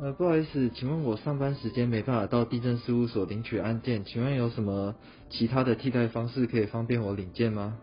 [0.00, 4.94] 呃，不好意思，请问我上班时间没办法到地震事务所领取案件，请问有什么
[5.28, 7.76] 其他的替代方式可以方便我领件吗？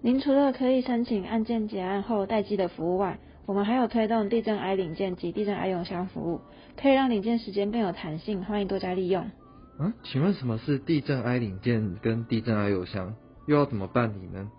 [0.00, 6.40] 您除了可以申请案件结案后待机的服务外，我们还有推动地震 I 领件及地震 I 邮箱服务，
[6.80, 9.30] 可以让领件时间更有弹性，欢迎多加利用。
[9.78, 13.14] 嗯，请问什么是地震 I 领件跟地震 I 邮箱，
[13.46, 14.50] 又要怎么办理呢？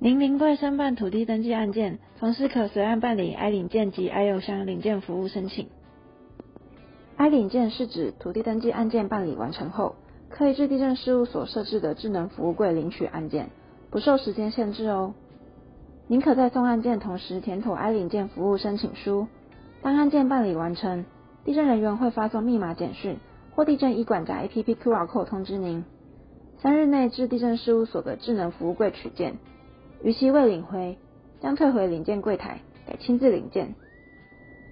[0.00, 5.66] 您临柜申办土地登记案件，同时可随案办理 i 领件及 i 邮箱领件服务申请。
[7.16, 9.96] i 领件是指土地登记案件办理完成后，
[10.30, 13.50] 可以至地震事务所设置的智能服务柜领取案件，
[13.90, 15.14] 不受时间限制哦。
[16.06, 19.26] 您可在送案件同时填妥 i 领件服务申请书。
[19.82, 21.06] 当案件办理完成，
[21.44, 23.18] 地震人员会发送密码简讯
[23.50, 25.84] 或地震医管家 APP QR code 通知您，
[26.62, 29.38] 三日内至地震事务所的智能服务柜取件。
[30.02, 30.96] 逾期未领回，
[31.40, 33.74] 将退回领件柜台，改亲自领件。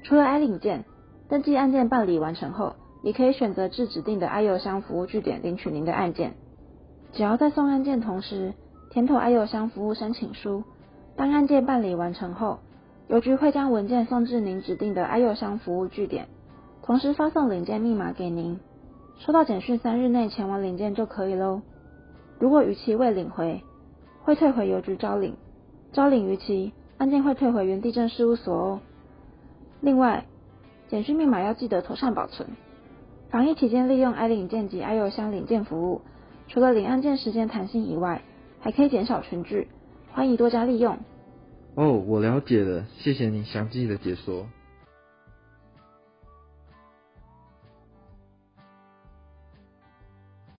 [0.05, 0.85] 除了 i 领件，
[1.29, 6.35] 登记案件办理完成后，也可以选择至指定的 i 邮箱服务据点领取您的案件。
[7.13, 8.55] 只要在送案件同时
[8.91, 10.63] 填妥 i 邮箱服务申请书，
[11.17, 12.59] 当案件办理完成后，
[13.09, 16.29] 邮局会将文件送至您指定的 i 邮箱服务据点，
[16.83, 18.61] 同时发送领件密码给您。
[19.19, 21.63] 收到简讯三日内前往领件就可以喽。
[22.39, 23.63] 如果逾期未领回，
[24.27, 25.37] 会退回邮局招领，
[25.93, 28.81] 招领逾期，案件会退回原地震事务所哦。
[29.81, 30.27] 另外，
[30.89, 32.49] 简讯密码要记得妥善保存。
[33.31, 36.01] 防疫期间利用 i 领件及 i 邮箱领件服务，
[36.49, 38.23] 除了领案件时间弹性以外，
[38.59, 39.69] 还可以减少群聚，
[40.11, 40.99] 欢迎多加利用。
[41.77, 44.49] 哦，我了解了，谢谢你详细的解说。